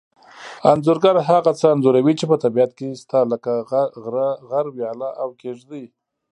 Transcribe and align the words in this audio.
انځورګر 0.71 1.15
هغه 1.29 1.51
څه 1.59 1.65
انځوروي 1.73 2.13
چې 2.19 2.25
په 2.31 2.35
طبیعت 2.43 2.71
کې 2.77 2.87
شته 3.01 3.17
لکه 3.31 3.51
غره 4.49 4.69
ویاله 4.77 5.09
او 5.21 5.29
کېږدۍ 5.41 5.85